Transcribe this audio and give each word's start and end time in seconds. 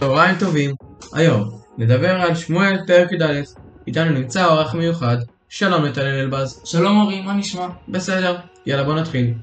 צהריים 0.00 0.38
טובים, 0.38 0.74
היום 1.12 1.60
נדבר 1.78 2.10
על 2.10 2.34
שמואל 2.34 2.76
פרק 2.86 3.12
י"א, 3.12 3.40
איתנו 3.86 4.10
נמצא 4.10 4.46
אורח 4.46 4.74
מיוחד, 4.74 5.16
שלום 5.48 5.84
נתנאל 5.84 6.20
אלבז. 6.20 6.60
שלום 6.64 7.00
אורי, 7.00 7.20
מה 7.20 7.32
נשמע? 7.32 7.66
בסדר, 7.88 8.36
יאללה 8.66 8.84
בוא 8.84 8.94
נתחיל. 8.94 9.34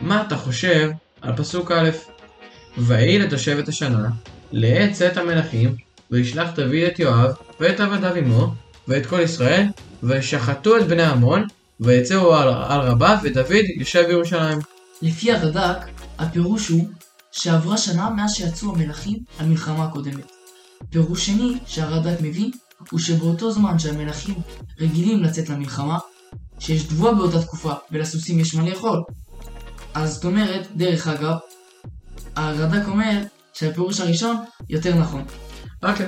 מה 0.00 0.22
אתה 0.26 0.36
חושב 0.36 0.90
על 1.20 1.36
פסוק 1.36 1.72
א'? 1.72 1.90
ויהי 2.78 3.18
לתושבת 3.18 3.68
השנה, 3.68 4.08
לעת 4.52 4.92
צאת 4.92 5.16
המלכים, 5.16 5.74
וישלח 6.10 6.50
דוד 6.54 6.74
את 6.86 6.98
יואב, 6.98 7.34
ואת 7.60 7.80
עבדיו 7.80 8.14
עמו, 8.14 8.54
ואת 8.88 9.06
כל 9.06 9.20
ישראל, 9.20 9.66
וישחטו 10.02 10.76
את 10.76 10.86
בני 10.86 11.02
עמון, 11.02 11.46
ויצאו 11.80 12.36
על, 12.36 12.48
על 12.48 12.80
רבה, 12.80 13.18
ודוד 13.22 13.64
יושב 13.76 14.06
בירושלים. 14.06 14.58
לפי 15.02 15.32
הרד"ק, 15.32 15.86
הפירוש 16.18 16.68
הוא 16.68 16.88
שעברה 17.36 17.78
שנה 17.78 18.10
מאז 18.10 18.32
שיצאו 18.32 18.74
המלכים 18.74 19.18
למלחמה 19.40 19.84
הקודמת. 19.84 20.30
פירוש 20.90 21.26
שני 21.26 21.58
שהרד"ק 21.66 22.20
מביא 22.20 22.50
הוא 22.90 23.00
שבאותו 23.00 23.50
זמן 23.50 23.78
שהמלכים 23.78 24.34
רגילים 24.80 25.22
לצאת 25.22 25.48
למלחמה, 25.48 25.98
שיש 26.58 26.82
תבואה 26.82 27.14
באותה 27.14 27.42
תקופה 27.42 27.72
ולסוסים 27.90 28.38
יש 28.38 28.54
מה 28.54 28.68
לאכול. 28.68 29.02
אז 29.94 30.14
זאת 30.14 30.24
אומרת, 30.24 30.66
דרך 30.76 31.08
אגב, 31.08 31.34
הרד"ק 32.36 32.88
אומר 32.88 33.22
שהפירוש 33.52 34.00
הראשון 34.00 34.36
יותר 34.68 34.94
נכון. 34.94 35.24
אוקיי. 35.82 36.06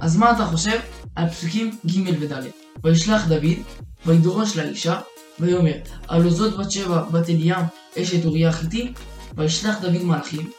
אז 0.00 0.16
מה 0.16 0.30
אתה 0.32 0.46
חושב 0.46 0.80
על 1.16 1.28
פסוקים 1.28 1.78
ג' 1.86 2.22
וד'? 2.22 2.46
וישלח 2.84 3.26
דוד, 3.28 3.58
וידרוש 4.06 4.56
לאישה, 4.56 5.00
ויאמר, 5.40 5.76
הלא 6.08 6.30
זאת 6.30 6.56
בת 6.56 6.70
שבע 6.70 7.02
בת 7.02 7.28
אליעם, 7.28 7.64
אשת 7.98 8.24
אוריה 8.24 8.48
החיתי, 8.48 8.92
וישלח 9.36 9.80
דוד 9.80 10.02
מלאכים, 10.02 10.50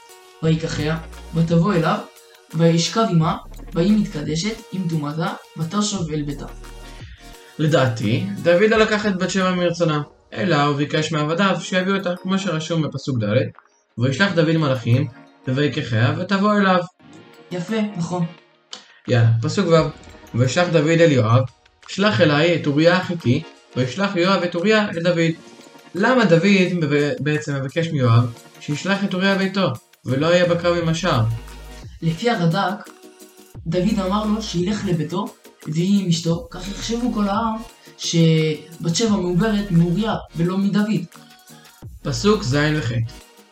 ויקחיה, 0.44 0.97
ותבוא 1.36 1.73
אליו, 1.73 1.97
וישכב 2.53 3.05
עמה, 3.09 3.38
והיא 3.73 3.97
מתקדשת 3.97 4.55
עם 4.72 4.81
טומאתה, 4.89 5.33
ותשוב 5.58 6.11
אל 6.11 6.22
ביתה. 6.22 6.45
לדעתי, 7.59 8.25
דוד 8.44 8.69
לא 8.69 8.77
לקח 8.77 9.05
את 9.05 9.17
בת 9.17 9.30
שבע 9.30 9.52
מרצונה, 9.52 10.02
אלא 10.33 10.61
הוא 10.61 10.75
ביקש 10.75 11.11
מעבדיו 11.11 11.58
שיביאו 11.61 11.95
אותה, 11.95 12.14
כמו 12.22 12.39
שרשום 12.39 12.81
בפסוק 12.81 13.23
ד', 13.23 13.27
וישלח 13.97 14.33
דוד 14.33 14.58
מלאכים, 14.58 15.08
ויקחיה 15.47 16.14
ותבוא 16.17 16.53
אליו. 16.58 16.80
יפה, 17.52 17.81
נכון. 17.97 18.25
יאללה, 19.08 19.30
פסוק 19.42 19.67
ו' 19.67 19.75
וישלח 20.38 20.67
דוד 20.67 20.88
אל 20.88 21.11
יואב, 21.11 21.44
שלח 21.88 22.22
אליי 22.22 22.55
את 22.55 22.67
אוריה 22.67 22.97
החיתי, 22.97 23.44
וישלח 23.75 24.16
יואב 24.16 24.44
את 24.44 24.55
אוריה 24.55 24.89
אל 24.89 25.03
דוד. 25.03 25.50
למה 25.95 26.25
דוד 26.25 26.86
בעצם 27.20 27.56
מבקש 27.56 27.88
מיואב 27.88 28.34
שישלח 28.59 29.03
את 29.03 29.14
אוריה 29.14 29.38
ביתו, 29.38 29.67
ולא 30.06 30.28
יהיה 30.28 30.45
בקרב 30.45 30.78
עם 30.78 30.89
השאר? 30.89 31.23
לפי 32.02 32.30
הרד"ק, 32.30 32.89
דוד 33.67 34.00
אמר 34.06 34.25
לו 34.25 34.42
שילך 34.42 34.86
לביתו 34.86 35.25
ויהי 35.67 36.02
עם 36.02 36.08
אשתו, 36.09 36.48
כך 36.52 36.67
יחשבו 36.67 37.14
כל 37.14 37.28
העם 37.30 37.56
שבת 37.98 38.95
שבע 38.95 39.09
מעוברת 39.09 39.72
מאוריה 39.72 40.16
ולא 40.36 40.58
מדוד. 40.58 41.06
פסוק 42.02 42.44
ז' 42.44 42.58
וח' 42.78 42.92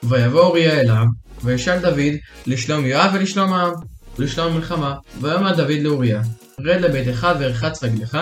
ויבוא 0.04 0.42
אוריה 0.42 0.80
אליו, 0.80 1.06
וישאל 1.44 1.80
דוד 1.80 2.14
לשלום 2.48 2.86
יואב 2.86 3.12
ולשלום 3.14 3.54
העם, 3.54 3.74
ולשלום 4.18 4.54
המלחמה, 4.54 4.96
ויאמר 5.22 5.56
דוד 5.56 5.80
לאוריה, 5.82 6.22
רד 6.60 6.82
לביתך 6.82 7.28
ורחץ 7.40 7.84
רגליך, 7.84 8.18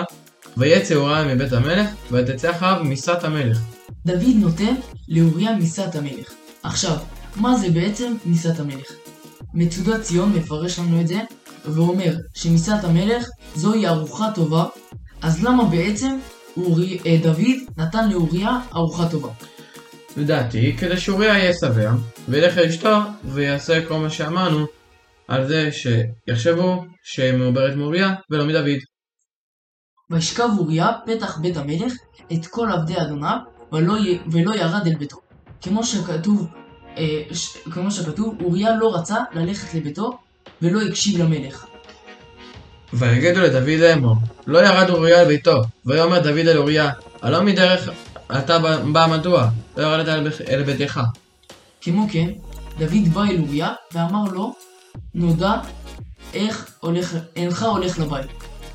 ויצא 0.56 0.94
אוריה 0.94 1.34
מבית 1.34 1.52
המלך, 1.52 1.86
ותצא 2.10 2.50
אחריו 2.50 2.84
משרת 2.84 3.24
המלך. 3.24 3.58
דוד 4.08 4.36
נותן 4.36 4.74
לאוריה 5.08 5.56
מיסת 5.56 5.94
המלך. 5.94 6.32
עכשיו, 6.62 6.96
מה 7.36 7.56
זה 7.56 7.70
בעצם 7.70 8.14
מיסת 8.26 8.60
המלך? 8.60 8.92
מצודת 9.54 10.02
ציון 10.02 10.32
מפרש 10.32 10.78
לנו 10.78 11.00
את 11.00 11.08
זה, 11.08 11.20
ואומר 11.64 12.16
שמיסת 12.34 12.84
המלך 12.84 13.26
זוהי 13.54 13.86
ארוחה 13.86 14.30
טובה, 14.34 14.64
אז 15.22 15.44
למה 15.44 15.64
בעצם 15.64 16.18
אורי, 16.56 16.98
אה, 17.06 17.16
דוד 17.22 17.56
נתן 17.76 18.10
לאוריה 18.10 18.60
ארוחה 18.74 19.08
טובה? 19.10 19.30
לדעתי, 20.16 20.76
כדי 20.76 20.96
שאוריה 20.96 21.38
יהיה 21.38 21.52
שבע, 21.54 21.92
וילך 22.28 22.56
לאשתו, 22.56 22.96
ויעשה 23.24 23.86
כל 23.88 23.96
מה 23.96 24.10
שאמרנו, 24.10 24.66
על 25.28 25.48
זה 25.48 25.70
שיחשבו 25.72 26.84
שמעוברת 27.02 27.76
מאוריה 27.76 28.14
ולא 28.30 28.46
מדוד. 28.46 28.78
וישכב 30.10 30.48
אוריה 30.58 30.88
פתח 31.06 31.38
בית 31.38 31.56
המלך 31.56 31.92
את 32.32 32.46
כל 32.46 32.68
עבדי 32.72 33.00
אדוניו, 33.00 33.38
ולא. 33.72 33.94
ולא 34.26 34.54
ירד 34.54 34.86
אל 34.86 34.94
ביתו. 34.94 35.16
כמו 35.62 35.84
שכתוב, 35.84 36.46
אה, 36.96 37.22
ש... 37.32 37.56
כמו 37.70 37.90
שכתוב, 37.90 38.34
אוריה 38.42 38.76
לא 38.76 38.94
רצה 38.96 39.16
ללכת 39.32 39.74
לביתו, 39.74 40.18
ולא 40.62 40.82
הקשיב 40.82 41.22
למלך. 41.22 41.66
ויגידו 42.92 43.40
לדוד 43.40 43.68
לאמור, 43.68 44.16
לא 44.46 44.58
ירד 44.58 44.90
אוריה 44.90 45.20
אל 45.20 45.26
ביתו, 45.26 45.62
ויאמר 45.86 46.18
דוד 46.18 46.38
אל 46.38 46.58
אוריה, 46.58 46.90
הלא 47.22 47.42
מדרך 47.42 47.88
אתה 48.38 48.58
בא 48.92 49.06
מדוע, 49.10 49.48
לא 49.76 49.82
ירדת 49.82 50.08
אל, 50.08 50.28
אל 50.48 50.62
ביתך. 50.62 51.00
כמו 51.80 52.06
כן, 52.12 52.30
דוד 52.78 53.08
בא 53.12 53.24
אל 53.24 53.40
אוריה 53.40 53.72
ואמר 53.92 54.24
לו, 54.32 54.54
נודע 55.14 55.54
איך 56.34 56.70
הולך, 56.80 57.16
אינך 57.36 57.62
הולך 57.62 57.98
לבית. 57.98 58.30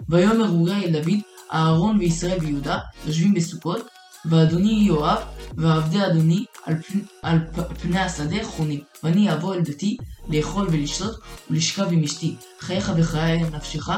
ויאמר 0.09 0.49
אוריה 0.49 0.77
אל 0.77 0.91
דוד, 0.91 1.19
אהרון 1.53 1.97
וישראל 1.97 2.37
ויהודה 2.41 2.77
יושבים 3.05 3.33
בסוכות, 3.33 3.87
ואדוני 4.25 4.84
יואב 4.88 5.17
ועבדי 5.57 6.06
אדוני 6.06 6.45
על, 6.66 6.75
פני, 6.88 7.01
על 7.22 7.38
פני 7.81 8.00
השדה 8.00 8.44
חונים, 8.44 8.79
ואני 9.03 9.34
אבוא 9.34 9.56
אל 9.56 9.61
ביתי 9.61 9.97
לאכול 10.29 10.67
ולשתות 10.72 11.16
ולשכב 11.51 11.85
עם 11.91 12.03
אשתי, 12.03 12.35
חייך 12.59 12.91
וחיי 12.97 13.44
נפשך, 13.44 13.89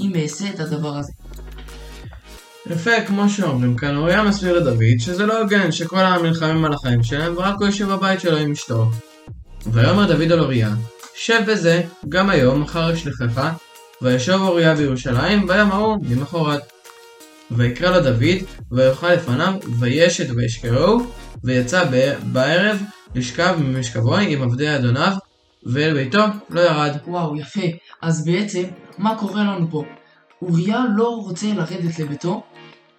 אם 0.00 0.12
אעשה 0.22 0.50
את 0.50 0.60
הדבר 0.60 0.96
הזה. 0.96 1.12
יפה, 2.66 2.90
כמו 3.06 3.28
שאומרים 3.28 3.76
כאן, 3.76 3.96
אוריה 3.96 4.22
מסביר 4.22 4.58
לדוד 4.58 4.98
שזה 4.98 5.26
לא 5.26 5.40
הוגן 5.40 5.72
שכל 5.72 5.98
העם 5.98 6.26
נלחמים 6.26 6.64
על 6.64 6.72
החיים 6.72 7.02
שלהם 7.02 7.36
ורק 7.36 7.54
הוא 7.58 7.66
יושב 7.66 7.88
בבית 7.88 8.20
שלו 8.20 8.36
עם 8.36 8.52
אשתו. 8.52 8.90
ויאמר 9.66 10.12
דוד 10.12 10.32
על 10.32 10.40
אוריה, 10.40 10.74
שב 11.14 11.40
בזה, 11.46 11.82
גם 12.08 12.30
היום, 12.30 12.60
מחר 12.60 12.94
אשלחך, 12.94 13.48
וישוב 14.02 14.42
אוריה 14.42 14.74
בירושלים, 14.74 15.46
ביום 15.46 15.72
ההוא, 15.72 15.96
למחרת. 16.10 16.71
ויקרא 17.50 17.98
לו 17.98 18.02
דוד, 18.02 18.46
ויאכל 18.72 19.12
לפניו, 19.12 19.54
וישת 19.78 20.26
וישקרו, 20.36 21.00
ויצא 21.44 21.84
בערב 22.32 22.82
לשכב 23.14 23.56
ממשכבו 23.58 24.16
עם 24.16 24.42
עבדי 24.42 24.76
אדוניו, 24.76 25.12
ואל 25.66 25.94
ביתו 25.94 26.24
לא 26.50 26.60
ירד. 26.60 26.96
וואו, 27.06 27.36
יפה. 27.36 27.60
אז 28.02 28.24
בעצם, 28.24 28.62
מה 28.98 29.18
קורה 29.18 29.42
לנו 29.42 29.70
פה? 29.70 29.84
אוריה 30.42 30.84
לא 30.96 31.08
רוצה 31.08 31.46
לרדת 31.46 31.98
לביתו, 31.98 32.42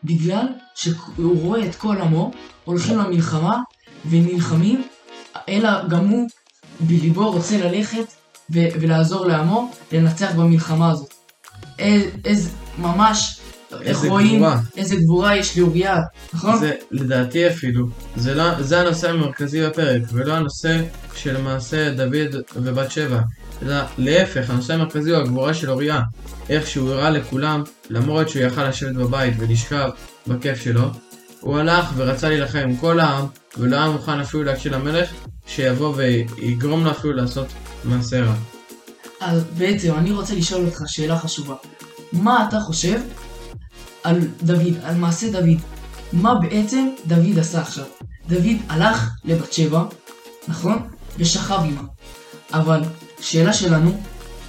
בגלל 0.04 0.48
שהוא 0.76 1.42
רואה 1.42 1.66
את 1.66 1.76
כל 1.76 1.98
עמו 2.02 2.32
הולכים 2.64 2.98
למלחמה 2.98 3.60
ונלחמים, 4.10 4.84
אלא 5.50 5.88
גם 5.88 6.08
הוא 6.08 6.30
בליבו 6.80 7.32
רוצה 7.32 7.58
ללכת 7.58 8.06
ולעזור 8.50 9.26
לעמו 9.26 9.72
לנצח 9.92 10.32
במלחמה 10.36 10.92
הזאת. 10.92 11.14
איזה, 12.26 12.50
ממש, 12.78 13.40
איך 13.82 13.98
רואים, 13.98 14.36
גבורה. 14.36 14.60
איזה 14.78 14.96
גבורה 14.96 15.38
יש 15.38 15.58
לאוריה, 15.58 16.02
נכון? 16.34 16.60
זה 16.60 16.74
לדעתי 16.92 17.48
אפילו, 17.48 17.88
זה, 18.16 18.36
לא, 18.36 18.62
זה 18.62 18.80
הנושא 18.80 19.10
המרכזי 19.10 19.66
בפרק, 19.66 20.02
ולא 20.14 20.34
הנושא 20.34 20.82
של 21.16 21.42
מעשה 21.42 21.92
דוד 21.94 22.36
ובת 22.56 22.92
שבע. 22.92 23.20
אלא 23.62 23.76
להפך, 23.98 24.50
הנושא 24.50 24.74
המרכזי 24.74 25.12
הוא 25.12 25.20
הגבורה 25.20 25.54
של 25.54 25.70
אוריה. 25.70 26.02
איך 26.50 26.68
שהוא 26.68 26.92
הראה 26.92 27.10
לכולם, 27.10 27.64
למרות 27.90 28.30
שהוא 28.30 28.44
יכל 28.44 28.68
לשבת 28.70 28.96
בבית 28.96 29.34
ולשכב 29.40 29.90
בכיף 30.28 30.62
שלו, 30.62 30.90
הוא 31.40 31.58
הלך 31.58 31.86
ורצה 31.96 32.30
להילחם 32.30 32.60
עם 32.60 32.76
כל 32.76 33.00
העם, 33.00 33.26
ולא 33.58 33.76
היה 33.76 33.90
מוכן 33.90 34.20
אפילו 34.20 34.44
להקשיב 34.44 34.74
למלך, 34.74 35.10
שיבוא 35.48 35.94
ויגרום 35.96 36.84
לו 36.84 36.92
אפילו 36.92 37.14
לעשות 37.14 37.48
מעשה 37.84 38.22
רע. 38.22 38.34
אז 39.20 39.44
בעצם 39.58 39.94
אני 39.98 40.12
רוצה 40.12 40.36
לשאול 40.36 40.66
אותך 40.66 40.84
שאלה 40.88 41.20
חשובה. 41.20 41.56
מה 42.14 42.46
אתה 42.48 42.60
חושב 42.60 43.00
על 44.04 44.20
דוד, 44.44 44.74
על 44.84 44.96
מעשה 44.96 45.32
דוד? 45.32 45.60
מה 46.14 46.36
בעצם 46.36 46.88
דוד 47.08 47.40
עשה 47.40 47.62
עכשיו? 47.62 47.86
דוד 48.28 48.58
הלך 48.70 49.10
לבת 49.26 49.54
שבע, 49.54 49.84
נכון? 50.48 50.88
ושכב 51.18 51.60
עימה. 51.64 51.82
אבל 52.54 52.82
שאלה 53.20 53.54
שלנו 53.54 54.02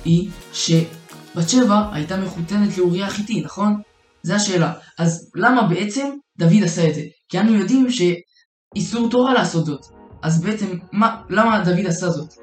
היא 0.05 0.31
שבת 0.53 1.49
שבע 1.49 1.89
הייתה 1.93 2.17
מחותנת 2.17 2.79
לאוריה 2.79 3.07
החיתי, 3.07 3.41
נכון? 3.41 3.81
זו 4.23 4.35
השאלה. 4.35 4.73
אז 4.99 5.31
למה 5.35 5.63
בעצם 5.63 6.11
דוד 6.39 6.63
עשה 6.65 6.89
את 6.89 6.95
זה? 6.95 7.03
כי 7.29 7.41
אנו 7.41 7.55
יודעים 7.55 7.87
שאיסור 7.91 9.11
תורה 9.11 9.35
לעשות 9.35 9.67
זאת. 9.67 9.81
אז 10.23 10.43
בעצם, 10.43 10.67
מה, 10.93 11.23
למה 11.31 11.65
דוד 11.65 11.87
עשה 11.87 12.11
זאת? 12.11 12.35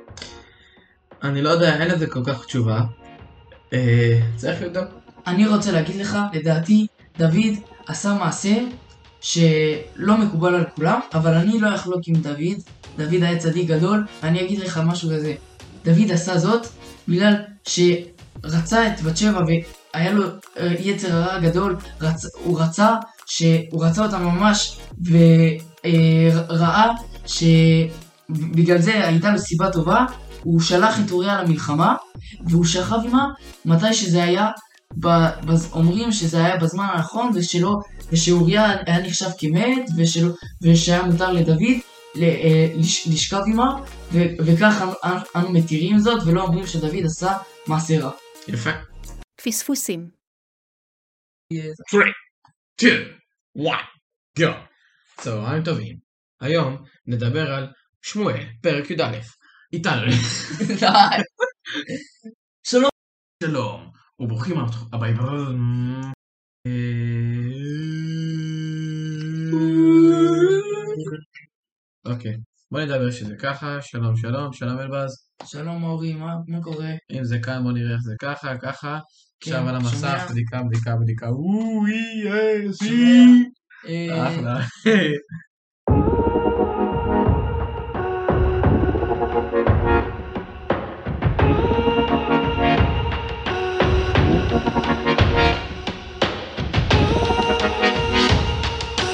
אני 1.24 1.42
לא 1.42 1.50
יודע, 1.50 1.76
אין 1.76 1.88
לזה 1.92 2.08
כל 2.08 2.24
כך 2.26 2.46
תשובה. 2.46 2.82
אה, 3.74 4.20
צריך 4.36 4.62
לבדוק. 4.62 4.86
אני 5.28 5.48
רוצה 5.48 5.72
להגיד 5.72 5.96
לך, 5.96 6.18
לדעתי, 6.34 6.88
דוד 7.22 7.56
עשה 7.88 8.14
מעשה 8.14 8.58
שלא 9.22 10.18
מקובל 10.18 10.56
על 10.56 10.66
כולם, 10.76 11.00
אבל 11.14 11.34
אני 11.34 11.60
לא 11.60 11.76
אחלוק 11.76 12.02
עם 12.08 12.16
דוד. 12.16 12.62
דוד 12.98 13.24
היה 13.24 13.38
צדיק 13.38 13.68
גדול, 13.68 14.06
ואני 14.24 14.42
אגיד 14.42 14.60
לך 14.60 14.82
משהו 14.86 15.10
כזה. 15.10 15.34
דוד 15.86 16.12
עשה 16.12 16.38
זאת 16.38 16.68
בגלל 17.08 17.34
שרצה 17.64 18.88
את 18.88 19.02
בת 19.02 19.18
שבע 19.18 19.42
והיה 19.94 20.12
לו 20.12 20.24
אה, 20.60 20.74
יצר 20.80 21.16
הרע 21.16 21.40
גדול, 21.40 21.76
רצ... 22.02 22.26
הוא 22.44 22.62
רצה, 22.62 22.96
שהוא 23.26 23.86
רצה 23.86 24.06
אותה 24.06 24.18
ממש, 24.18 24.78
וראה 25.06 26.88
שבגלל 27.26 28.78
זה 28.78 29.08
הייתה 29.08 29.32
לו 29.32 29.40
סיבה 29.40 29.72
טובה, 29.72 30.06
הוא 30.44 30.62
שלח 30.62 31.00
את 31.00 31.12
אוריה 31.12 31.44
למלחמה, 31.44 31.96
והוא 32.46 32.66
שכב 32.66 33.00
עימה 33.04 33.26
מתי 33.66 33.94
שזה 33.94 34.24
היה, 34.24 34.48
בז... 34.98 35.70
אומרים 35.74 36.12
שזה 36.12 36.46
היה 36.46 36.58
בזמן 36.58 36.88
הנכון, 36.94 37.32
ושלא, 37.36 37.76
ושאוריה 38.12 38.72
היה 38.86 39.08
נחשב 39.08 39.30
כמת, 39.40 39.90
ושלא, 39.98 40.32
ושהיה 40.64 41.04
מותר 41.04 41.32
לדוד 41.32 41.62
אה, 42.18 42.74
לשכב 43.12 43.42
עימה, 43.46 43.84
וכך 44.14 44.84
אנו 45.36 45.52
מתירים 45.52 46.00
זאת, 46.00 46.24
ולא 46.26 46.44
אומרים 46.44 46.68
שדוד 46.68 47.06
עשה 47.06 47.38
מעשה 47.68 48.00
רע. 48.00 48.12
יפה. 48.48 48.70
פספוסים 49.44 50.10
3, 51.88 52.04
2, 52.82 52.98
1, 53.68 53.78
go. 54.40 54.44
צהריים 55.18 55.64
טובים. 55.64 55.98
היום 56.42 56.84
נדבר 57.08 57.54
על 57.54 57.68
שמואל, 58.02 58.46
פרק 58.62 58.92
י"א. 58.92 59.20
איתנו. 59.74 60.02
שלום. 62.68 62.90
שלום, 63.44 63.91
וברוכים 64.22 64.56
הבאים. 64.94 65.18
אוקיי, 72.06 72.36
בוא 72.72 72.80
נדבר 72.82 73.12
שזה 73.12 73.36
ככה, 73.36 73.82
שלום 73.82 74.16
שלום, 74.16 74.54
שלום 74.54 74.80
אלבז. 74.80 75.12
שלום 75.44 75.84
אורי, 75.84 76.14
מה, 76.14 76.36
מה 76.48 76.62
קורה? 76.62 76.92
אם 77.12 77.24
זה 77.24 77.40
כאן 77.44 77.64
בוא 77.64 77.72
נראה 77.72 77.94
איך 77.94 78.02
זה 78.02 78.16
ככה, 78.22 78.58
ככה. 78.58 79.00
כן, 79.40 79.52
עכשיו 79.52 79.70
על 79.70 79.76
המסך? 79.76 80.28
בדיקה, 80.30 80.64
בדיקה, 80.64 80.96
בדיקה. 80.96 81.28
שומע? 82.74 83.50
אה, 83.88 84.28
אחלה. 84.28 84.60